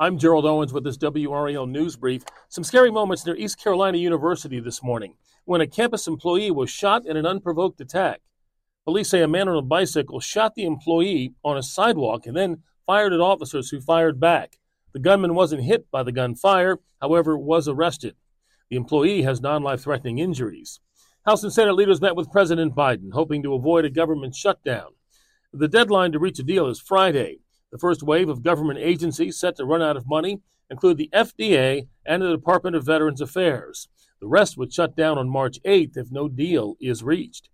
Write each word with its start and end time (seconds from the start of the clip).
I'm 0.00 0.16
Gerald 0.16 0.46
Owens 0.46 0.72
with 0.72 0.84
this 0.84 0.96
WRAL 0.96 1.68
news 1.68 1.96
brief. 1.96 2.22
Some 2.48 2.62
scary 2.62 2.88
moments 2.88 3.26
near 3.26 3.34
East 3.34 3.58
Carolina 3.60 3.98
University 3.98 4.60
this 4.60 4.80
morning 4.80 5.14
when 5.44 5.60
a 5.60 5.66
campus 5.66 6.06
employee 6.06 6.52
was 6.52 6.70
shot 6.70 7.04
in 7.04 7.16
an 7.16 7.26
unprovoked 7.26 7.80
attack. 7.80 8.20
Police 8.84 9.08
say 9.08 9.22
a 9.22 9.26
man 9.26 9.48
on 9.48 9.56
a 9.56 9.62
bicycle 9.62 10.20
shot 10.20 10.54
the 10.54 10.64
employee 10.64 11.34
on 11.42 11.56
a 11.56 11.64
sidewalk 11.64 12.26
and 12.26 12.36
then 12.36 12.62
fired 12.86 13.12
at 13.12 13.18
officers 13.18 13.70
who 13.70 13.80
fired 13.80 14.20
back. 14.20 14.60
The 14.92 15.00
gunman 15.00 15.34
wasn't 15.34 15.64
hit 15.64 15.90
by 15.90 16.04
the 16.04 16.12
gunfire, 16.12 16.78
however, 17.00 17.36
was 17.36 17.66
arrested. 17.66 18.14
The 18.70 18.76
employee 18.76 19.22
has 19.22 19.40
non 19.40 19.64
life 19.64 19.80
threatening 19.80 20.20
injuries. 20.20 20.78
House 21.26 21.42
and 21.42 21.52
Senate 21.52 21.74
leaders 21.74 22.00
met 22.00 22.14
with 22.14 22.30
President 22.30 22.72
Biden, 22.72 23.14
hoping 23.14 23.42
to 23.42 23.54
avoid 23.54 23.84
a 23.84 23.90
government 23.90 24.36
shutdown. 24.36 24.90
The 25.52 25.66
deadline 25.66 26.12
to 26.12 26.20
reach 26.20 26.38
a 26.38 26.44
deal 26.44 26.68
is 26.68 26.78
Friday. 26.78 27.40
The 27.70 27.78
first 27.78 28.02
wave 28.02 28.28
of 28.28 28.42
government 28.42 28.78
agencies 28.78 29.38
set 29.38 29.56
to 29.56 29.64
run 29.64 29.82
out 29.82 29.96
of 29.96 30.08
money 30.08 30.40
include 30.70 30.96
the 30.96 31.10
FDA 31.12 31.88
and 32.06 32.22
the 32.22 32.30
Department 32.30 32.76
of 32.76 32.86
Veterans 32.86 33.20
Affairs. 33.20 33.88
The 34.20 34.26
rest 34.26 34.56
would 34.56 34.72
shut 34.72 34.96
down 34.96 35.18
on 35.18 35.28
March 35.28 35.60
8th 35.64 35.96
if 35.96 36.10
no 36.10 36.28
deal 36.28 36.76
is 36.80 37.02
reached. 37.02 37.50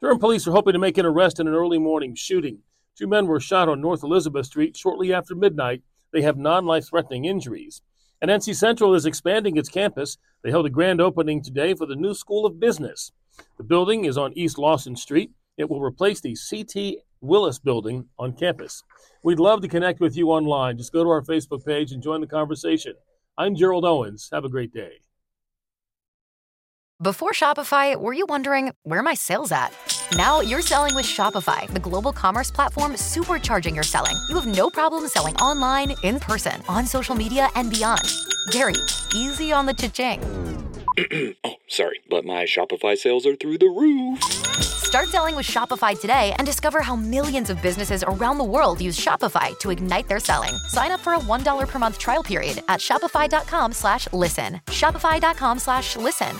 Durham 0.00 0.18
police 0.18 0.46
are 0.48 0.52
hoping 0.52 0.72
to 0.72 0.78
make 0.78 0.98
an 0.98 1.06
arrest 1.06 1.38
in 1.38 1.46
an 1.46 1.54
early 1.54 1.78
morning 1.78 2.14
shooting. 2.14 2.58
Two 2.98 3.06
men 3.06 3.26
were 3.26 3.40
shot 3.40 3.68
on 3.68 3.80
North 3.80 4.02
Elizabeth 4.02 4.46
Street 4.46 4.76
shortly 4.76 5.12
after 5.12 5.34
midnight. 5.34 5.82
They 6.12 6.22
have 6.22 6.36
non 6.36 6.66
life 6.66 6.88
threatening 6.88 7.24
injuries. 7.24 7.82
And 8.20 8.30
NC 8.30 8.56
Central 8.56 8.94
is 8.94 9.06
expanding 9.06 9.56
its 9.56 9.68
campus. 9.68 10.18
They 10.42 10.50
held 10.50 10.66
a 10.66 10.70
grand 10.70 11.00
opening 11.00 11.42
today 11.42 11.74
for 11.74 11.86
the 11.86 11.96
new 11.96 12.14
School 12.14 12.44
of 12.44 12.60
Business. 12.60 13.12
The 13.56 13.64
building 13.64 14.04
is 14.04 14.18
on 14.18 14.32
East 14.34 14.58
Lawson 14.58 14.96
Street. 14.96 15.30
It 15.56 15.70
will 15.70 15.80
replace 15.80 16.20
the 16.20 16.36
CT 16.36 17.02
Willis 17.22 17.58
building 17.58 18.06
on 18.18 18.32
campus. 18.32 18.82
We'd 19.22 19.38
love 19.38 19.62
to 19.62 19.68
connect 19.68 20.00
with 20.00 20.16
you 20.16 20.30
online. 20.30 20.76
Just 20.76 20.92
go 20.92 21.04
to 21.04 21.10
our 21.10 21.22
Facebook 21.22 21.64
page 21.64 21.92
and 21.92 22.02
join 22.02 22.20
the 22.20 22.26
conversation. 22.26 22.94
I'm 23.38 23.54
Gerald 23.54 23.84
Owens. 23.84 24.28
Have 24.32 24.44
a 24.44 24.48
great 24.48 24.74
day. 24.74 25.00
Before 27.00 27.32
Shopify, 27.32 28.00
were 28.00 28.12
you 28.12 28.26
wondering 28.28 28.72
where 28.82 29.02
my 29.02 29.14
sales 29.14 29.50
at? 29.50 29.72
Now 30.16 30.40
you're 30.40 30.62
selling 30.62 30.94
with 30.94 31.06
Shopify, 31.06 31.66
the 31.72 31.80
global 31.80 32.12
commerce 32.12 32.50
platform 32.50 32.92
supercharging 32.92 33.74
your 33.74 33.82
selling. 33.82 34.14
You 34.28 34.36
have 34.36 34.46
no 34.46 34.70
problem 34.70 35.08
selling 35.08 35.34
online, 35.36 35.94
in 36.04 36.20
person, 36.20 36.62
on 36.68 36.86
social 36.86 37.16
media, 37.16 37.48
and 37.56 37.70
beyond. 37.70 38.02
Gary, 38.50 38.74
easy 39.14 39.52
on 39.52 39.66
the 39.66 39.74
cha-ching. 39.74 40.20
oh, 41.44 41.54
sorry, 41.68 42.00
but 42.10 42.24
my 42.24 42.44
Shopify 42.44 42.96
sales 42.96 43.26
are 43.26 43.36
through 43.36 43.58
the 43.58 43.68
roof. 43.68 44.22
Start 44.22 45.08
selling 45.08 45.34
with 45.34 45.46
Shopify 45.46 45.98
today 45.98 46.34
and 46.36 46.46
discover 46.46 46.82
how 46.82 46.94
millions 46.96 47.48
of 47.48 47.62
businesses 47.62 48.04
around 48.04 48.36
the 48.36 48.44
world 48.44 48.80
use 48.80 48.98
Shopify 48.98 49.58
to 49.60 49.70
ignite 49.70 50.06
their 50.06 50.20
selling. 50.20 50.54
Sign 50.68 50.90
up 50.90 51.00
for 51.00 51.14
a 51.14 51.18
$1 51.18 51.68
per 51.68 51.78
month 51.78 51.98
trial 51.98 52.22
period 52.22 52.62
at 52.68 52.80
shopify.com 52.80 53.72
slash 53.72 54.06
listen. 54.12 54.60
Shopify.com 54.66 55.58
slash 55.58 55.96
listen. 55.96 56.36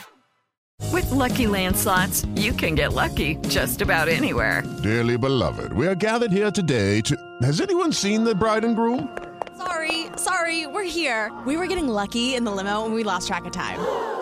With 0.92 1.10
Lucky 1.10 1.46
Land 1.46 1.76
slots, 1.76 2.26
you 2.34 2.52
can 2.52 2.74
get 2.74 2.92
lucky 2.92 3.36
just 3.48 3.80
about 3.80 4.08
anywhere. 4.08 4.62
Dearly 4.82 5.16
beloved, 5.16 5.72
we 5.72 5.86
are 5.86 5.94
gathered 5.94 6.32
here 6.32 6.50
today 6.50 7.00
to... 7.02 7.16
Has 7.40 7.60
anyone 7.60 7.92
seen 7.92 8.24
the 8.24 8.34
bride 8.34 8.64
and 8.64 8.76
groom? 8.76 9.16
Sorry, 9.56 10.08
sorry, 10.16 10.66
we're 10.66 10.82
here. 10.82 11.32
We 11.46 11.56
were 11.56 11.66
getting 11.66 11.88
lucky 11.88 12.34
in 12.34 12.44
the 12.44 12.50
limo 12.50 12.84
and 12.84 12.92
we 12.92 13.04
lost 13.04 13.28
track 13.28 13.46
of 13.46 13.52
time. 13.52 14.21